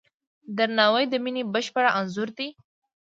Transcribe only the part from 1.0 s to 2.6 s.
د مینې بشپړ انځور دی.